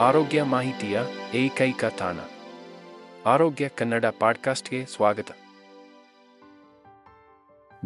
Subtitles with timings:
[0.00, 1.00] ಆರೋಗ್ಯ ಮಾಹಿತಿಯ
[1.34, 2.16] ಏಕೈಕ ತಾಣ.
[3.26, 5.26] ಆರೋಗ್ಯ ಕನ್ನಡ ಪಾಡ್ಕಾಸ್ಟ್ಗೆ ಸ್ವಾಗತ.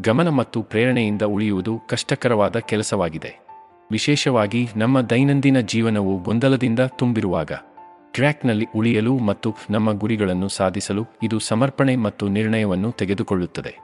[0.01, 3.41] ಗಮನ ಮತ್ತು ಪ್ರೇರಣೆಯಿಂದ ಉಳಿಯುವುದು ಕಷ್ಟಕರವಾದ ಕೆಲಸವಾಗಿದೆ.
[3.91, 7.53] ವಿಶೇಷವಾಗಿ ನಮ್ಮ ದೈನಂದಿನ ಜೀವನವು ಗೊಂದಲದಿಂದ ತುಂಬಿರುವಾಗ.
[8.12, 13.79] ಟ್ರ್ಯಾಕ್ನಲ್ಲಿ ಉಳಿಯಲು ಮತ್ತು ನಮ್ಮ ಗುರಿಗಳನ್ನು ಸಾಧಿಸಲು ಇದು ಸಮರ್ಪಣೆ ಮತ್ತು ನಿರ್ಣಯವನ್ನು ತೆಗೆದುಕೊಳ್ಳುತ್ತದೆ.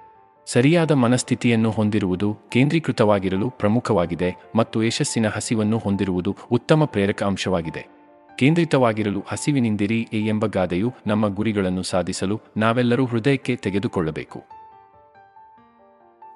[0.46, 7.97] ಸರಿಯಾದ ಮನಸ್ಥಿತಿಯನ್ನು ಹೊಂದಿರುವುದು ಕೇಂದ್ರೀಕೃತವಾಗಿರಲು ಪ್ರಮುಖವಾಗಿದೆ ಮತ್ತು ಯಶಸ್ಸಿನ ಹಸಿವನ್ನು ಹೊಂದಿರುವುದು ಉತ್ತಮ ಪ್ರೇರಕ ಅಂಶವಾಗಿದೆ.
[8.38, 14.44] ಕೇಂದ್ರಿತವಾಗಿರಲು ಹಸಿವಿನಿಂದಿರಿ ಎಂಬ ಗಾದೆಯು ನಮ್ಮ ಗುರಿಗಳನ್ನು ಸಾಧಿಸಲು ನಾವೆಲ್ಲರೂ ಹೃದಯಕ್ಕೆ ತೆಗೆದುಕೊಳ್ಳಬೇಕು.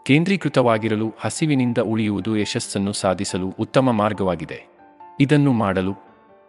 [0.07, 4.65] ಕೇಂದ್ರೀಕೃತವಾಗಿರಲು ಹಸಿವಿನಿಂದ ಉಳಿಯುವುದು ಯಶಸ್ಸನ್ನು ಸಾಧಿಸಲು ಉತ್ತಮ ಮಾರ್ಗವಾಗಿದೆ.
[5.21, 5.95] ಇದನ್ನು ಮಾಡಲು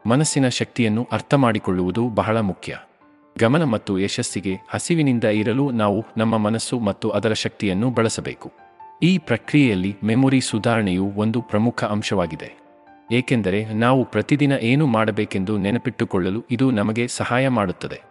[0.06, 2.78] ಮನಸ್ಸಿನ ಶಕ್ತಿಯನ್ನು ಅರ್ಥಮಾಡಿಕೊಳ್ಳುವುದು ಬಹಳ ಮುಖ್ಯ.
[3.40, 8.52] ಗಮನ ಮತ್ತು ಯಶಸ್ಸಿಗೆ ಹಸಿವಿನಿಂದ ಇರಲು ನಾವು ನಮ್ಮ ಮನಸ್ಸು ಮತ್ತು ಅದರ ಶಕ್ತಿಯನ್ನು ಬಳಸಬೇಕು.
[9.04, 12.63] ಈ ಪ್ರಕ್ರಿಯೆಯಲ್ಲಿ ಮೆಮೊರಿ ಸುಧಾರಣೆಯು ಒಂದು ಪ್ರಮುಖ ಅಂಶವಾಗಿದೆ.
[13.14, 18.02] ಏಕೆಂದರೆ ನಾವು ಪ್ರತಿದಿನ ಏನು ಮಾಡಬೇಕೆಂದು ನೆನಪಿಟ್ಟುಕೊಳ್ಳಲು ಇದು ನಮಗೆ ಸಹಾಯ ಮಾಡುತ್ತದೆ.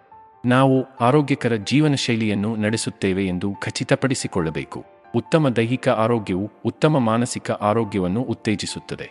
[0.46, 4.84] ನಾವು ಆರೋಗ್ಯಕರ ಜೀವನ ಶೈಲಿಯನ್ನು ನಡೆಸುತ್ತೇವೆ ಎಂದು ಖಚಿತಪಡಿಸಿಕೊಳ್ಳಬೇಕು.
[5.16, 9.10] ಉತ್ತಮ ದೈಹಿಕ ಆರೋಗ್ಯವು ಉತ್ತಮ ಮಾನಸಿಕ ಆರೋಗ್ಯವನ್ನು ಉತ್ತೇಜಿಸುತ್ತದೆ.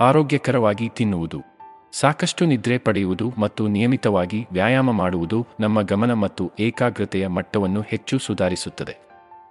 [0.00, 1.42] ಆರೋಗ್ಯಕರವಾಗಿ ತಿನ್ನುವುದು.
[1.92, 8.96] ಸಾಕಷ್ಟು ನಿದ್ರೆ ಪಡೆಯುವುದು ಮತ್ತು ನಿಯಮಿತವಾಗಿ ವ್ಯಾಯಾಮ ಮಾಡುವುದು ನಮ್ಮ ಗಮನ ಮತ್ತು ಏಕಾಗ್ರತೆಯ ಮಟ್ಟವನ್ನು ಹೆಚ್ಚು ಸುಧಾರಿಸುತ್ತದೆ.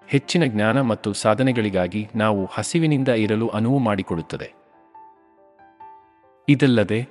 [0.07, 4.64] ಹೆಚ್ಚಿನ ಜ್ಞಾನ ಮತ್ತು ಸಾಧನೆಗಳಿಗಾಗಿ ನಾವು ಹಸಿವಿನಿಂದ ಇರಲು ಅನುವು ಮಾಡಿಕೊಡುತ್ತದೆ.
[6.49, 7.07] ಇದಲ್ಲದೆ,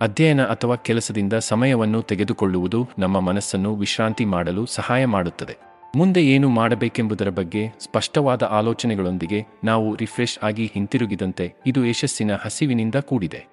[0.00, 5.56] ಅಧ್ಯಯನ ಅಥವಾ ಕೆಲಸದಿಂದ ಸಮಯವನ್ನು ತೆಗೆದುಕೊಳ್ಳುವುದು ನಮ್ಮ ಮನಸ್ಸನ್ನು ವಿಶ್ರಾಂತಿ ಮಾಡಲು ಸಹಾಯ ಮಾಡುತ್ತದೆ.
[5.96, 13.46] ಮುಂದೆ ಏನು ಮಾಡಬೇಕೆಂಬುದರ ಬಗ್ಗೆ ಸ್ಪಷ್ಟವಾದ ಆಲೋಚನೆಗಳೊಂದಿಗೆ ನಾವು ರಿಫ್ರೆಶ್ ಆಗಿ ಹಿಂತಿರುಗಿದಂತೆ ಇದು ಯಶಸ್ಸಿನ ಹಸಿವಿನಿಂದ ಕೂಡಿದೆ.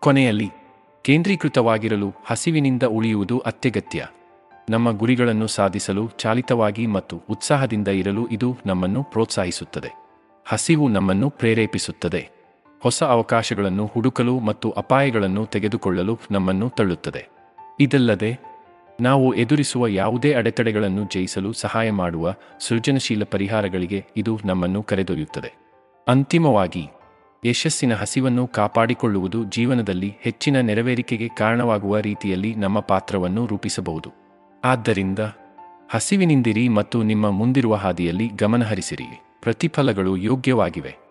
[0.00, 0.50] ಕೊನೆಯಲ್ಲಿ,
[1.02, 4.06] ಕೇಂದ್ರೀಕೃತವಾಗಿರಲು ಹಸಿವಿನಿಂದ ಉಳಿಯುವುದು ಅತ್ಯಗತ್ಯ.
[4.70, 9.94] ನಮ್ಮ ಗುರಿಗಳನ್ನು ಸಾಧಿಸಲು ಚಾಲಿತವಾಗಿ ಮತ್ತು ಉತ್ಸಾಹದಿಂದ ಇರಲು ಇದು ನಮ್ಮನ್ನು ಪ್ರೋತ್ಸಾಹಿಸುತ್ತದೆ.
[10.46, 12.39] ಹಸಿವು ನಮ್ಮನ್ನು ಪ್ರೇರೇಪಿಸುತ್ತದೆ.
[12.82, 17.28] ಹೊಸ ಅವಕಾಶಗಳನ್ನು ಹುಡುಕಲು ಮತ್ತು ಅಪಾಯಗಳನ್ನು ತೆಗೆದುಕೊಳ್ಳಲು ನಮ್ಮನ್ನು ತಳ್ಳುತ್ತದೆ.
[17.80, 18.38] ಇದಲ್ಲದೆ,
[19.00, 25.54] ನಾವು ಎದುರಿಸುವ ಯಾವುದೇ ಅಡೆತಡೆಗಳನ್ನು ಜಯಿಸಲು ಸಹಾಯ ಮಾಡುವ ಸೃಜನಶೀಲ ಪರಿಹಾರಗಳಿಗೆ ಇದು ನಮ್ಮನ್ನು ಕರೆದೊಯ್ಯುತ್ತದೆ.
[26.08, 26.88] ಅಂತಿಮವಾಗಿ,
[27.46, 34.10] ಯಶಸ್ಸಿನ ಹಸಿವನ್ನು ಕಾಪಾಡಿಕೊಳ್ಳುವುದು ಜೀವನದಲ್ಲಿ ಹೆಚ್ಚಿನ ನೆರವೇರಿಕೆಗೆ ಕಾರಣವಾಗುವ ರೀತಿಯಲ್ಲಿ ನಮ್ಮ ಪಾತ್ರವನ್ನು ರೂಪಿಸಬಹುದು.
[34.64, 35.18] ಆದ್ದರಿಂದ,
[35.90, 39.22] ಹಸಿವಿನಿಂದಿರಿ ಮತ್ತು ನಿಮ್ಮ ಮುಂದಿರುವ ಹಾದಿಯಲ್ಲಿ ಗಮನಹರಿಸಿರಿ.
[39.42, 41.09] ಪ್ರತಿಫಲಗಳು ಯೋಗ್ಯವಾಗಿವೆ.